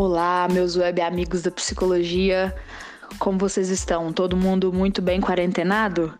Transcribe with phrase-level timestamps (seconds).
[0.00, 2.54] Olá, meus web amigos da psicologia.
[3.18, 4.12] Como vocês estão?
[4.12, 6.14] Todo mundo muito bem quarentenado?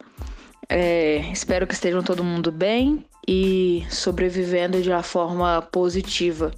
[0.68, 6.50] É, espero que estejam todo mundo bem e sobrevivendo de uma forma positiva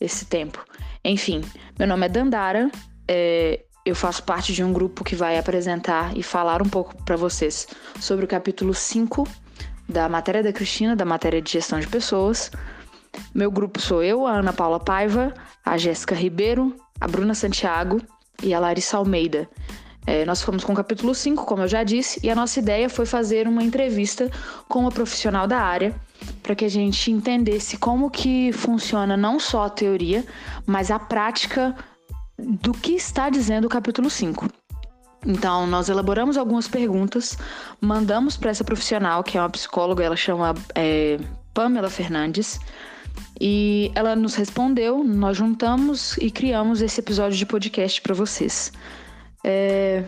[0.00, 0.64] esse tempo.
[1.04, 1.42] Enfim,
[1.78, 2.70] meu nome é Dandara.
[3.06, 7.16] É, eu faço parte de um grupo que vai apresentar e falar um pouco para
[7.16, 7.68] vocês
[8.00, 9.28] sobre o capítulo 5
[9.86, 12.50] da matéria da Cristina, da matéria de gestão de pessoas.
[13.34, 15.32] Meu grupo sou eu, a Ana Paula Paiva,
[15.64, 18.00] a Jéssica Ribeiro, a Bruna Santiago
[18.42, 19.48] e a Larissa Almeida.
[20.06, 22.88] É, nós fomos com o capítulo 5, como eu já disse, e a nossa ideia
[22.88, 24.30] foi fazer uma entrevista
[24.68, 25.94] com uma profissional da área
[26.42, 30.24] para que a gente entendesse como que funciona não só a teoria,
[30.64, 31.74] mas a prática
[32.38, 34.48] do que está dizendo o capítulo 5.
[35.26, 37.36] Então, nós elaboramos algumas perguntas,
[37.80, 41.18] mandamos para essa profissional, que é uma psicóloga, ela chama é,
[41.52, 42.60] Pamela Fernandes,
[43.40, 48.72] e ela nos respondeu, nós juntamos e criamos esse episódio de podcast para vocês.
[49.44, 50.04] É,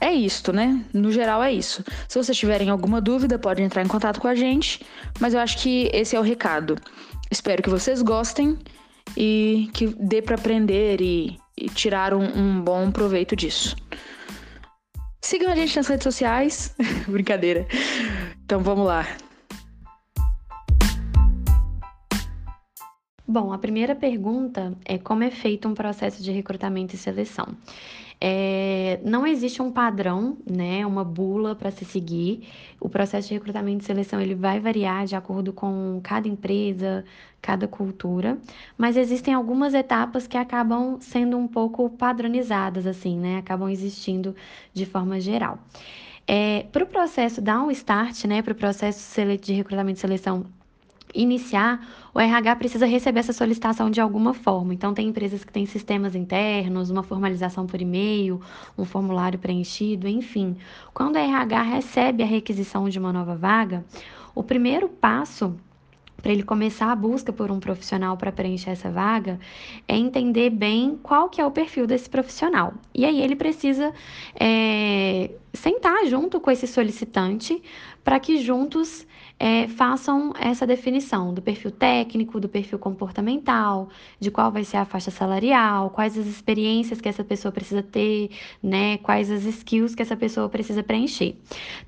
[0.00, 0.84] é isto, né?
[0.94, 1.84] No geral é isso.
[2.08, 4.80] Se vocês tiverem alguma dúvida, podem entrar em contato com a gente,
[5.18, 6.76] mas eu acho que esse é o recado.
[7.30, 8.58] Espero que vocês gostem
[9.16, 13.76] e que dê para aprender e, e tirar um, um bom proveito disso.
[15.22, 16.74] Sigam a gente nas redes sociais.
[17.06, 17.66] Brincadeira.
[18.44, 19.06] Então vamos lá.
[23.30, 27.46] Bom, a primeira pergunta é como é feito um processo de recrutamento e seleção.
[28.20, 32.48] É, não existe um padrão, né, uma bula para se seguir.
[32.80, 37.04] O processo de recrutamento e seleção ele vai variar de acordo com cada empresa,
[37.40, 38.36] cada cultura,
[38.76, 44.34] mas existem algumas etapas que acabam sendo um pouco padronizadas, assim, né, acabam existindo
[44.74, 45.56] de forma geral.
[46.26, 50.46] É, para o processo dar um start, né, para o processo de recrutamento e seleção
[51.14, 54.74] iniciar, o RH precisa receber essa solicitação de alguma forma.
[54.74, 58.40] Então, tem empresas que têm sistemas internos, uma formalização por e-mail,
[58.76, 60.56] um formulário preenchido, enfim.
[60.92, 63.84] Quando a RH recebe a requisição de uma nova vaga,
[64.34, 65.56] o primeiro passo
[66.20, 69.38] para ele começar a busca por um profissional para preencher essa vaga,
[69.88, 72.74] é entender bem qual que é o perfil desse profissional.
[72.94, 73.92] E aí ele precisa
[74.38, 77.62] é, sentar junto com esse solicitante
[78.04, 79.06] para que juntos
[79.42, 83.88] é, façam essa definição do perfil técnico, do perfil comportamental,
[84.20, 88.30] de qual vai ser a faixa salarial, quais as experiências que essa pessoa precisa ter,
[88.62, 88.98] né?
[88.98, 91.36] Quais as skills que essa pessoa precisa preencher.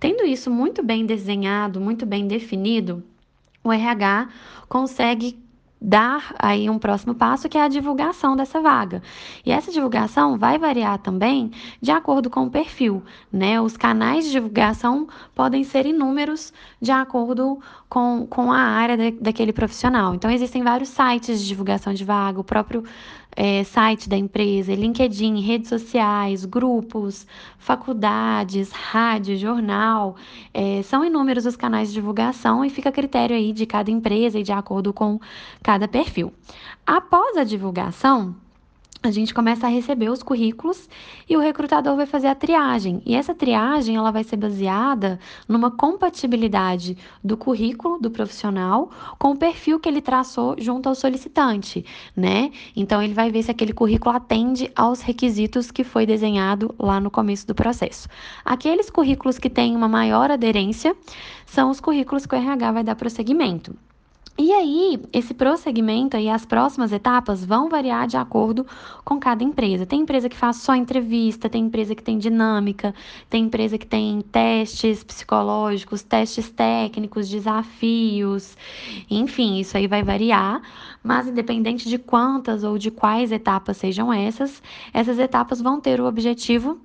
[0.00, 3.04] Tendo isso muito bem desenhado, muito bem definido,
[3.62, 4.30] o RH
[4.66, 5.38] consegue
[5.82, 9.02] dar aí um próximo passo que é a divulgação dessa vaga.
[9.44, 11.50] E essa divulgação vai variar também
[11.80, 13.60] de acordo com o perfil, né?
[13.60, 19.52] Os canais de divulgação podem ser inúmeros de acordo com, com a área de, daquele
[19.52, 20.14] profissional.
[20.14, 22.84] Então, existem vários sites de divulgação de vaga, o próprio
[23.36, 27.26] é, site da empresa, LinkedIn, redes sociais, grupos,
[27.58, 30.16] faculdades, rádio, jornal.
[30.52, 34.38] É, são inúmeros os canais de divulgação e fica a critério aí de cada empresa
[34.38, 35.18] e de acordo com
[35.62, 36.32] cada perfil.
[36.86, 38.34] Após a divulgação,
[39.04, 40.88] a gente começa a receber os currículos
[41.28, 43.02] e o recrutador vai fazer a triagem.
[43.04, 45.18] E essa triagem ela vai ser baseada
[45.48, 51.84] numa compatibilidade do currículo do profissional com o perfil que ele traçou junto ao solicitante,
[52.16, 52.52] né?
[52.76, 57.10] Então ele vai ver se aquele currículo atende aos requisitos que foi desenhado lá no
[57.10, 58.08] começo do processo.
[58.44, 60.96] Aqueles currículos que têm uma maior aderência
[61.44, 63.76] são os currículos que o RH vai dar prosseguimento.
[64.38, 68.66] E aí, esse prosseguimento e as próximas etapas vão variar de acordo
[69.04, 69.84] com cada empresa.
[69.84, 72.94] Tem empresa que faz só entrevista, tem empresa que tem dinâmica,
[73.28, 78.56] tem empresa que tem testes psicológicos, testes técnicos, desafios,
[79.10, 80.62] enfim, isso aí vai variar.
[81.04, 84.62] Mas independente de quantas ou de quais etapas sejam essas,
[84.94, 86.80] essas etapas vão ter o objetivo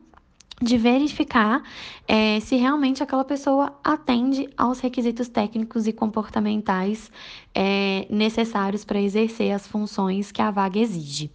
[0.62, 1.62] de verificar
[2.08, 7.12] é, se realmente aquela pessoa atende aos requisitos técnicos e comportamentais
[7.60, 11.32] é, necessários para exercer as funções que a vaga exige.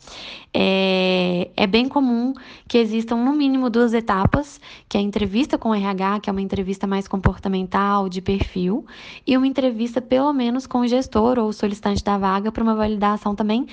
[0.54, 2.32] É, é, bem comum
[2.68, 6.32] que existam no mínimo duas etapas, que é a entrevista com o RH, que é
[6.32, 8.86] uma entrevista mais comportamental, de perfil,
[9.26, 12.76] e uma entrevista pelo menos com o gestor ou o solicitante da vaga para uma
[12.76, 13.66] validação também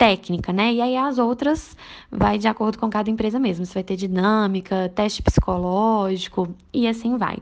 [0.00, 0.72] técnica, né?
[0.72, 1.76] E aí as outras
[2.10, 3.66] vai de acordo com cada empresa mesmo.
[3.66, 7.36] Você vai ter dinâmica, teste psicológico e assim vai.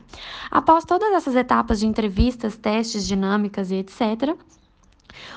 [0.51, 4.35] Após todas essas etapas de entrevistas, testes, dinâmicas e etc.,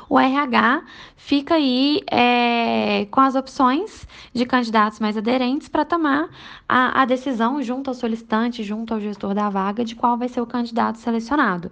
[0.09, 0.83] o RH
[1.17, 6.29] fica aí é, com as opções de candidatos mais aderentes para tomar
[6.69, 10.41] a, a, decisão junto ao solicitante, junto ao gestor da vaga, de qual vai ser
[10.41, 11.71] o candidato selecionado.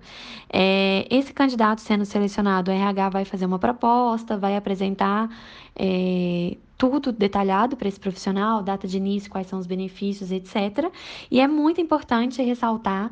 [0.53, 5.29] É, esse candidato sendo selecionado, o RH vai fazer uma proposta, vai apresentar.
[5.77, 10.91] É, tudo detalhado para esse profissional, data de início, quais são os benefícios, etc.
[11.31, 13.11] E é muito importante ressaltar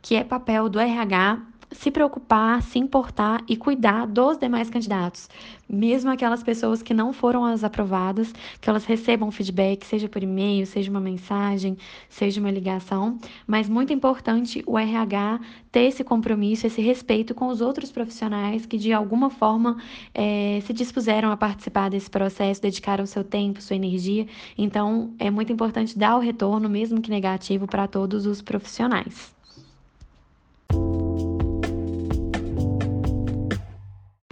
[0.00, 5.28] que é papel do RH se preocupar, se importar e cuidar dos demais candidatos,
[5.68, 10.66] mesmo aquelas pessoas que não foram as aprovadas, que elas recebam feedback, seja por e-mail,
[10.66, 11.76] seja uma mensagem,
[12.08, 17.60] seja uma ligação, mas muito importante o RH ter esse compromisso, esse respeito com os
[17.60, 19.76] outros profissionais que de alguma forma
[20.14, 24.26] é, se dispuseram a participar desse processo, dedicaram seu tempo, sua energia.
[24.56, 29.37] Então, é muito importante dar o retorno, mesmo que negativo, para todos os profissionais.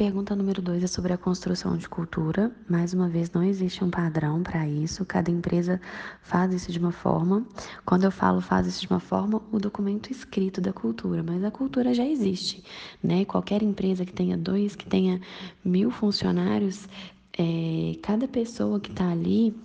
[0.06, 2.52] Pergunta número 2 é sobre a construção de cultura.
[2.68, 5.80] Mais uma vez, não existe um padrão para isso, cada empresa
[6.22, 7.44] faz isso de uma forma.
[7.84, 11.50] Quando eu falo faz isso de uma forma, o documento escrito da cultura, mas a
[11.50, 12.62] cultura já existe,
[13.02, 13.24] né?
[13.24, 15.20] Qualquer empresa que tenha dois, que tenha
[15.64, 16.88] mil funcionários,
[17.36, 19.56] é, cada pessoa que está ali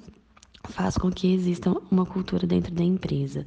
[0.70, 3.46] faz com que exista uma cultura dentro da empresa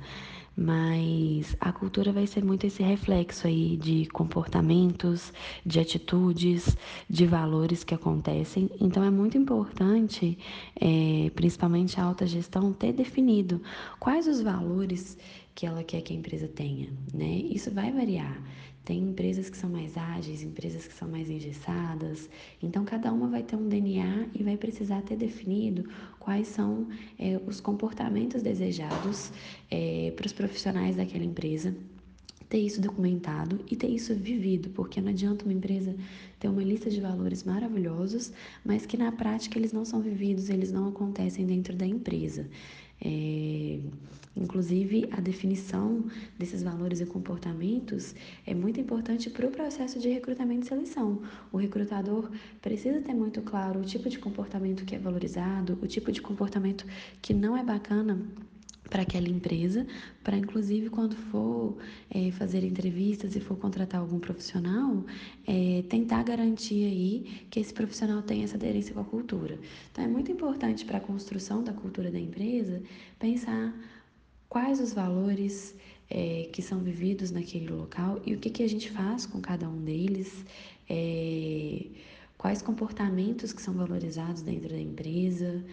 [0.57, 5.33] mas a cultura vai ser muito esse reflexo aí de comportamentos,
[5.65, 6.77] de atitudes,
[7.09, 8.71] de valores que acontecem.
[8.81, 10.39] Então é muito importante,
[10.81, 13.61] é, principalmente a alta gestão, ter definido
[13.99, 15.19] quais os valores
[15.55, 17.31] que ela quer que a empresa tenha, né?
[17.31, 18.37] Isso vai variar.
[18.85, 22.29] Tem empresas que são mais ágeis, empresas que são mais engessadas.
[22.63, 25.89] Então, cada uma vai ter um DNA e vai precisar ter definido
[26.19, 26.89] quais são
[27.19, 29.33] é, os comportamentos desejados
[29.71, 31.75] é, para os profissionais daquela empresa
[32.55, 35.97] ter isso documentado e ter isso vivido, porque não adianta uma empresa
[36.39, 38.33] ter uma lista de valores maravilhosos,
[38.65, 42.47] mas que na prática eles não são vividos, eles não acontecem dentro da empresa.
[43.05, 43.79] É,
[44.35, 46.05] inclusive, a definição
[46.39, 48.15] desses valores e comportamentos
[48.47, 51.23] é muito importante para o processo de recrutamento e seleção.
[51.53, 52.31] O recrutador
[52.63, 56.87] precisa ter muito claro o tipo de comportamento que é valorizado, o tipo de comportamento
[57.21, 58.19] que não é bacana
[58.95, 59.85] para aquela empresa,
[60.23, 61.77] para inclusive quando for
[62.09, 65.05] é, fazer entrevistas e for contratar algum profissional,
[65.45, 69.59] é, tentar garantir aí que esse profissional tenha essa aderência com a cultura.
[69.91, 72.81] Então é muito importante para a construção da cultura da empresa
[73.19, 73.75] pensar
[74.49, 75.75] quais os valores
[76.09, 79.69] é, que são vividos naquele local e o que, que a gente faz com cada
[79.69, 80.45] um deles,
[80.89, 81.87] é,
[82.39, 85.65] quais comportamentos que são valorizados dentro da empresa.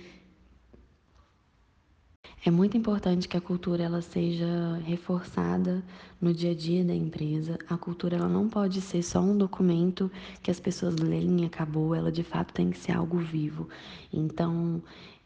[2.44, 5.84] É muito importante que a cultura ela seja reforçada
[6.20, 7.60] no dia a dia da empresa.
[7.70, 10.12] A cultura ela não pode ser só um documento
[10.42, 13.70] que as pessoas leem e acabou, ela de fato tem que ser algo vivo.
[14.12, 14.82] Então,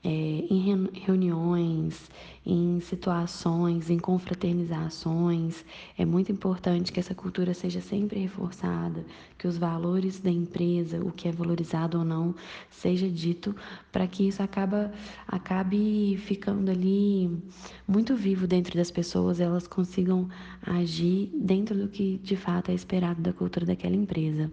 [0.06, 2.12] é, em reuniões,
[2.46, 5.66] em situações, em confraternizações.
[5.98, 9.04] É muito importante que essa cultura seja sempre reforçada,
[9.36, 12.36] que os valores da empresa, o que é valorizado ou não,
[12.69, 13.56] seja dito
[13.92, 14.94] para que isso acaba,
[15.28, 17.42] acabe ficando ali
[17.88, 20.30] muito vivo dentro das pessoas, elas consigam
[20.62, 24.52] agir dentro do que de fato é esperado da cultura daquela empresa.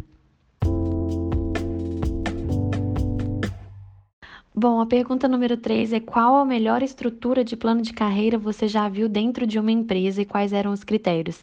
[4.62, 8.68] Bom, a pergunta número 3 é qual a melhor estrutura de plano de carreira você
[8.68, 11.42] já viu dentro de uma empresa e quais eram os critérios?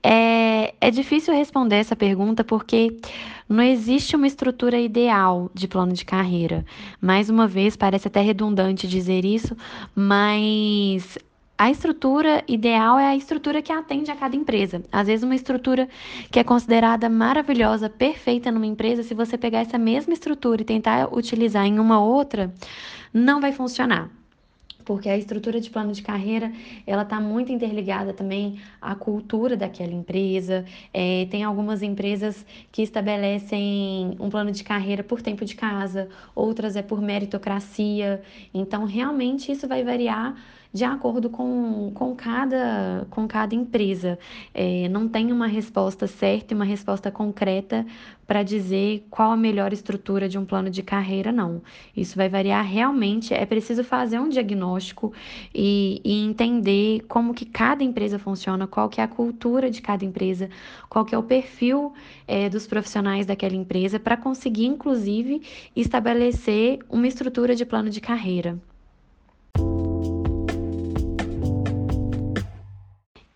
[0.00, 2.96] É, é difícil responder essa pergunta porque
[3.48, 6.64] não existe uma estrutura ideal de plano de carreira.
[7.00, 9.56] Mais uma vez, parece até redundante dizer isso,
[9.92, 11.18] mas
[11.60, 14.82] a estrutura ideal é a estrutura que atende a cada empresa.
[14.90, 15.90] Às vezes, uma estrutura
[16.30, 21.14] que é considerada maravilhosa, perfeita numa empresa, se você pegar essa mesma estrutura e tentar
[21.14, 22.50] utilizar em uma outra,
[23.12, 24.08] não vai funcionar
[24.82, 26.50] porque a estrutura de plano de carreira
[26.84, 30.64] ela está muito interligada também à cultura daquela empresa.
[30.92, 36.74] É, tem algumas empresas que estabelecem um plano de carreira por tempo de casa, outras
[36.74, 38.20] é por meritocracia.
[38.52, 40.34] Então, realmente isso vai variar
[40.72, 44.18] de acordo com, com, cada, com cada empresa.
[44.54, 47.84] É, não tem uma resposta certa e uma resposta concreta
[48.26, 51.60] para dizer qual a melhor estrutura de um plano de carreira, não.
[51.96, 55.12] Isso vai variar realmente, é preciso fazer um diagnóstico
[55.52, 60.04] e, e entender como que cada empresa funciona, qual que é a cultura de cada
[60.04, 60.48] empresa,
[60.88, 61.92] qual que é o perfil
[62.28, 65.42] é, dos profissionais daquela empresa, para conseguir, inclusive,
[65.74, 68.56] estabelecer uma estrutura de plano de carreira.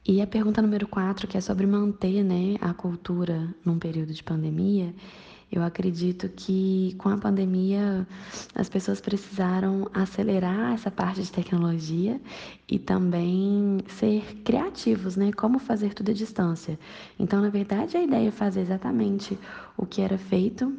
[0.06, 4.22] E a pergunta número 4, que é sobre manter né, a cultura num período de
[4.22, 4.94] pandemia,
[5.50, 8.06] Eu acredito que com a pandemia
[8.56, 12.20] as pessoas precisaram acelerar essa parte de tecnologia
[12.68, 15.32] e também ser criativos, né?
[15.32, 16.78] Como fazer tudo à distância.
[17.18, 19.38] Então, na verdade, a ideia é fazer exatamente
[19.76, 20.76] o que era feito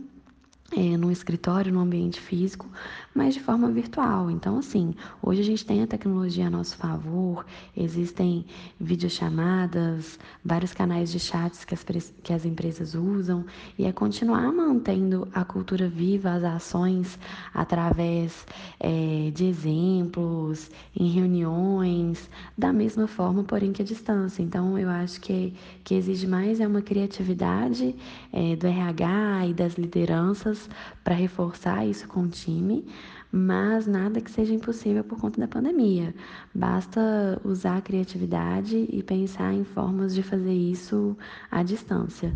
[0.71, 2.67] é, num escritório, num ambiente físico,
[3.13, 4.31] mas de forma virtual.
[4.31, 7.45] Então, assim, hoje a gente tem a tecnologia a nosso favor,
[7.77, 8.45] existem
[8.79, 11.85] videochamadas, vários canais de chats que as,
[12.23, 13.45] que as empresas usam,
[13.77, 17.19] e é continuar mantendo a cultura viva, as ações
[17.53, 18.45] através
[18.79, 24.41] é, de exemplos, em reuniões, da mesma forma, porém que a distância.
[24.41, 25.53] Então, eu acho que,
[25.83, 27.95] que exige mais é uma criatividade
[28.33, 30.54] é, do RH e das lideranças
[31.03, 32.85] para reforçar isso com o time,
[33.31, 36.15] mas nada que seja impossível por conta da pandemia.
[36.53, 41.17] Basta usar a criatividade e pensar em formas de fazer isso
[41.51, 42.33] à distância.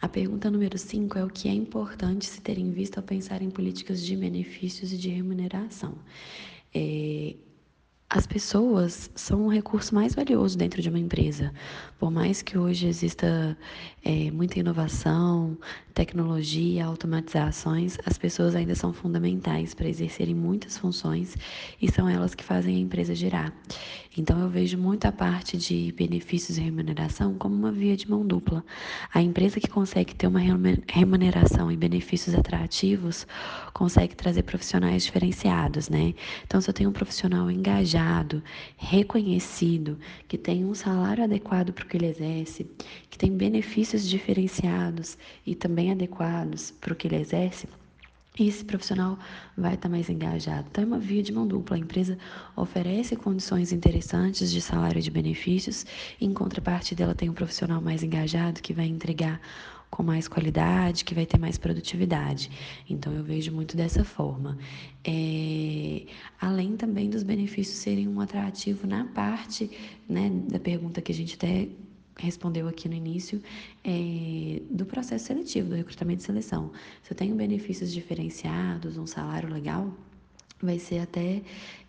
[0.00, 3.40] A pergunta número 5 é o que é importante se ter em vista ao pensar
[3.40, 5.94] em políticas de benefícios e de remuneração.
[6.74, 7.36] É,
[8.14, 11.50] as pessoas são o recurso mais valioso dentro de uma empresa.
[11.98, 13.56] Por mais que hoje exista
[14.04, 15.56] é, muita inovação,
[15.94, 21.36] tecnologia, automatizações, as pessoas ainda são fundamentais para exercerem muitas funções
[21.80, 23.50] e são elas que fazem a empresa girar.
[24.16, 28.26] Então eu vejo muito a parte de benefícios e remuneração como uma via de mão
[28.26, 28.62] dupla.
[29.14, 30.40] A empresa que consegue ter uma
[30.88, 33.26] remuneração e benefícios atrativos
[33.72, 36.14] consegue trazer profissionais diferenciados, né?
[36.46, 38.01] Então se eu tenho um profissional engajado,
[38.76, 42.70] reconhecido, que tem um salário adequado para o que ele exerce,
[43.08, 45.16] que tem benefícios diferenciados
[45.46, 47.66] e também adequados para o que ele exerce,
[48.38, 49.18] esse profissional
[49.56, 50.66] vai estar mais engajado.
[50.70, 51.76] Então, é uma via de mão dupla.
[51.76, 52.16] A empresa
[52.56, 55.84] oferece condições interessantes de salário e de benefícios,
[56.18, 59.38] e em contrapartida, ela tem um profissional mais engajado que vai entregar
[59.92, 62.50] com mais qualidade, que vai ter mais produtividade.
[62.88, 64.56] Então, eu vejo muito dessa forma.
[65.04, 66.06] É,
[66.40, 69.70] além também dos benefícios serem um atrativo na parte
[70.08, 71.68] né, da pergunta que a gente até
[72.18, 73.42] respondeu aqui no início,
[73.84, 76.72] é, do processo seletivo, do recrutamento e seleção.
[77.02, 79.92] Se eu tenho benefícios diferenciados, um salário legal,
[80.62, 81.42] vai ser até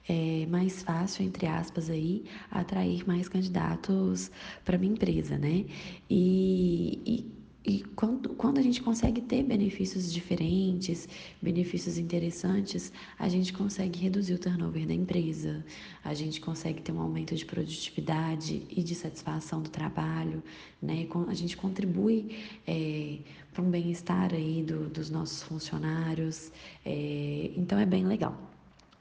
[0.10, 4.30] é, mais fácil, entre aspas, aí, atrair mais candidatos
[4.66, 5.66] para minha empresa, né?
[6.10, 11.08] E, e e quando, quando a gente consegue ter benefícios diferentes,
[11.42, 15.64] benefícios interessantes, a gente consegue reduzir o turnover da empresa,
[16.04, 20.44] a gente consegue ter um aumento de produtividade e de satisfação do trabalho,
[20.82, 21.08] né?
[21.28, 22.36] A gente contribui
[22.68, 23.20] é,
[23.54, 26.52] para um bem-estar aí do, dos nossos funcionários,
[26.86, 28.38] é, então é bem legal.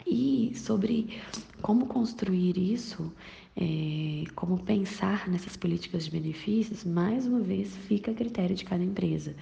[0.07, 1.21] E sobre
[1.61, 3.13] como construir isso,
[3.57, 8.83] é, como pensar nessas políticas de benefícios, mais uma vez fica a critério de cada
[8.83, 9.35] empresa.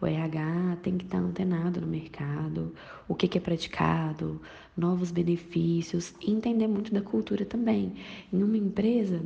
[0.00, 2.74] O RH tem que estar antenado no mercado,
[3.08, 4.40] o que, é praticado,
[4.76, 7.94] novos benefícios, entender muito da cultura também.
[8.32, 9.22] Em uma empresa,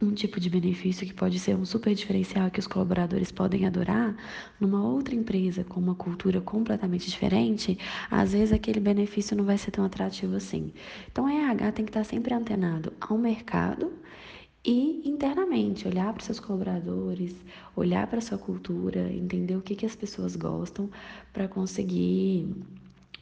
[0.00, 4.16] um tipo de benefício que pode ser um super diferencial que os colaboradores podem adorar,
[4.58, 7.78] numa outra empresa com uma cultura completamente diferente,
[8.10, 10.72] às vezes aquele benefício não vai ser tão atrativo assim.
[11.10, 13.92] Então, a RH tem que estar sempre antenado ao mercado
[14.64, 17.34] e internamente olhar para seus colaboradores,
[17.74, 20.90] olhar para sua cultura, entender o que, que as pessoas gostam
[21.32, 22.48] para conseguir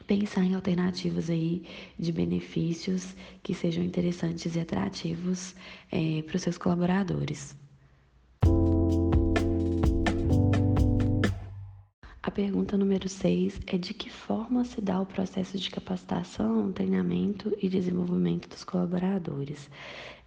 [0.08, 1.62] pensar em alternativas aí
[1.98, 5.54] de benefícios que sejam interessantes e atrativos
[5.92, 7.54] é, para os seus colaboradores.
[12.22, 17.54] A pergunta número 6 é de que forma se dá o processo de capacitação, treinamento
[17.60, 19.70] e desenvolvimento dos colaboradores.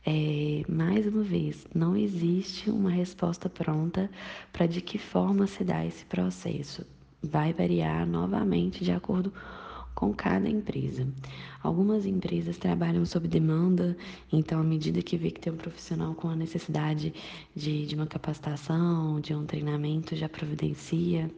[0.06, 4.12] É, mais uma vez, não existe uma resposta pronta
[4.54, 6.86] para de que forma se dá esse processo.
[7.22, 9.61] Vai variar novamente de acordo com
[9.94, 11.08] com cada empresa.
[11.62, 13.96] Algumas empresas trabalham sob demanda,
[14.32, 17.14] então, à medida que vê que tem um profissional com a necessidade
[17.56, 21.30] de, de uma capacitação, de um treinamento, já providencia.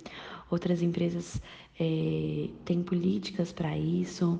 [0.54, 1.42] Outras empresas
[1.80, 4.40] é, têm políticas para isso,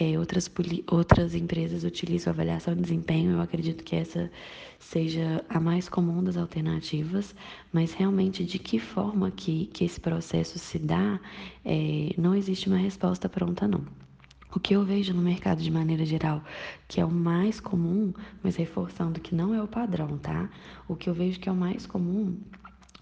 [0.00, 0.50] é, outras,
[0.90, 3.32] outras empresas utilizam avaliação de desempenho.
[3.32, 4.30] Eu acredito que essa
[4.78, 7.34] seja a mais comum das alternativas,
[7.70, 11.20] mas realmente de que forma que, que esse processo se dá,
[11.62, 13.84] é, não existe uma resposta pronta, não.
[14.54, 16.42] O que eu vejo no mercado de maneira geral,
[16.88, 20.48] que é o mais comum, mas reforçando que não é o padrão, tá?
[20.88, 22.38] O que eu vejo que é o mais comum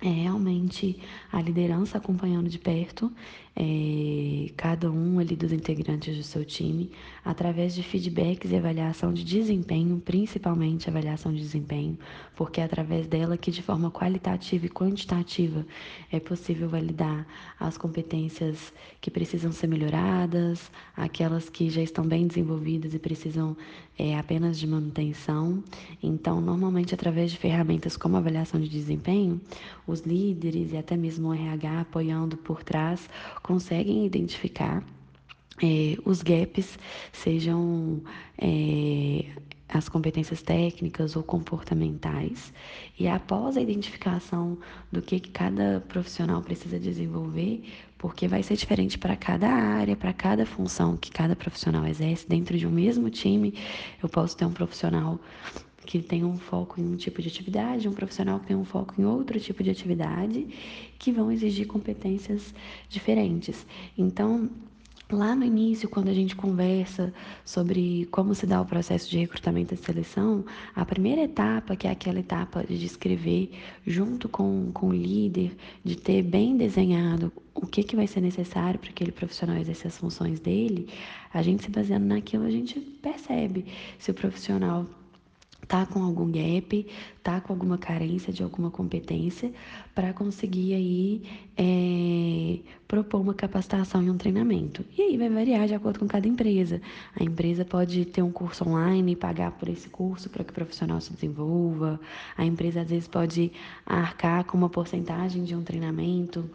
[0.00, 1.00] é realmente
[1.32, 3.12] a liderança acompanhando de perto
[3.60, 6.92] é, cada um ali dos integrantes do seu time
[7.24, 11.98] através de feedbacks e avaliação de desempenho, principalmente avaliação de desempenho,
[12.36, 15.66] porque é através dela que de forma qualitativa e quantitativa
[16.12, 17.26] é possível validar
[17.58, 23.56] as competências que precisam ser melhoradas, aquelas que já estão bem desenvolvidas e precisam
[23.98, 25.64] é, apenas de manutenção.
[26.00, 29.40] Então, normalmente através de ferramentas como avaliação de desempenho,
[29.84, 33.08] os líderes e até mesmo o RH apoiando por trás
[33.48, 34.84] conseguem identificar
[35.62, 36.78] é, os gaps,
[37.10, 38.02] sejam
[38.36, 39.24] é,
[39.66, 42.52] as competências técnicas ou comportamentais,
[42.98, 44.58] e após a identificação
[44.92, 47.64] do que, cada profissional precisa desenvolver,
[47.96, 52.58] porque vai ser diferente para cada área, para cada função que cada profissional exerce dentro
[52.58, 53.54] de um mesmo time,
[54.02, 55.18] eu posso ter um profissional
[55.88, 59.00] que tem um foco em um tipo de atividade, um profissional que tem um foco
[59.00, 60.46] em outro tipo de atividade,
[60.98, 62.54] que vão exigir competências
[62.90, 63.66] diferentes.
[63.96, 64.50] Então,
[65.10, 69.72] Lá no início, quando a gente conversa sobre como se dá o processo de recrutamento
[69.72, 70.44] e seleção,
[70.76, 73.50] a primeira etapa, que é aquela etapa de descrever
[73.86, 78.78] junto com, com o líder, de ter bem desenhado o que, que vai ser necessário
[78.78, 80.90] para aquele profissional exercer as funções dele,
[81.32, 83.64] a gente se baseando naquilo, a gente percebe
[83.98, 84.86] se o profissional
[85.66, 86.86] tá com algum gap,
[87.22, 89.52] tá com alguma carência de alguma competência,
[89.94, 91.22] para conseguir aí
[91.56, 94.84] é, propor uma capacitação e um treinamento.
[94.96, 96.80] E aí vai variar de acordo com cada empresa.
[97.18, 100.54] A empresa pode ter um curso online e pagar por esse curso para que o
[100.54, 102.00] profissional se desenvolva.
[102.36, 103.52] A empresa às vezes pode
[103.84, 106.48] arcar com uma porcentagem de um treinamento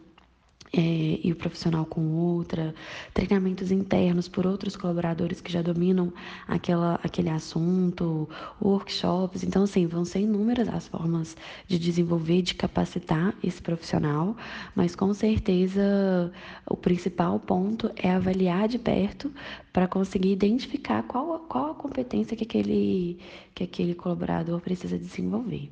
[0.76, 2.74] é, e o profissional com outra,
[3.14, 6.12] treinamentos internos por outros colaboradores que já dominam
[6.48, 8.28] aquela, aquele assunto,
[8.60, 9.44] workshops.
[9.44, 11.38] Então, assim, vão ser inúmeras as formas
[11.68, 14.36] de desenvolver, de capacitar esse profissional,
[14.76, 16.32] mas com certeza
[16.66, 19.32] o principal ponto é avaliar de perto
[19.72, 23.20] para conseguir identificar qual, qual a competência que aquele,
[23.54, 25.70] que aquele colaborador precisa desenvolver.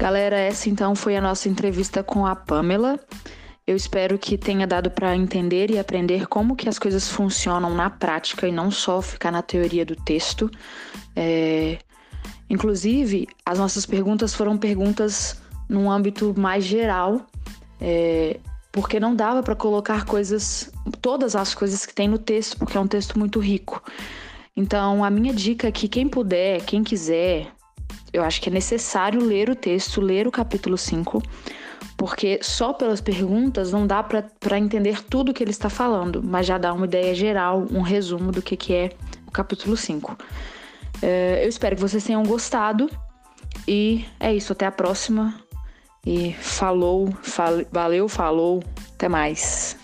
[0.00, 2.98] Galera, essa então foi a nossa entrevista com a Pamela.
[3.66, 7.90] Eu espero que tenha dado para entender e aprender como que as coisas funcionam na
[7.90, 10.50] prática e não só ficar na teoria do texto.
[11.14, 11.76] É...
[12.48, 17.26] Inclusive, as nossas perguntas foram perguntas num âmbito mais geral,
[17.78, 18.40] é...
[18.72, 22.80] porque não dava para colocar coisas, todas as coisas que tem no texto, porque é
[22.80, 23.82] um texto muito rico.
[24.56, 27.52] Então, a minha dica é que quem puder, quem quiser,
[28.12, 31.22] eu acho que é necessário ler o texto, ler o capítulo 5,
[31.96, 36.58] porque só pelas perguntas não dá para entender tudo que ele está falando, mas já
[36.58, 38.90] dá uma ideia geral, um resumo do que, que é
[39.26, 40.16] o capítulo 5.
[41.02, 42.90] É, eu espero que vocês tenham gostado
[43.66, 45.34] e é isso, até a próxima.
[46.04, 48.62] E falou, fal, valeu, falou,
[48.94, 49.79] até mais.